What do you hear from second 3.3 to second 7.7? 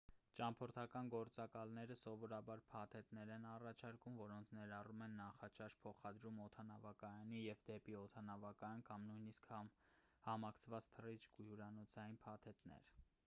են առաջարկում որոնք ներառում են նախաճաշ փոխադրում օդանավակայանից և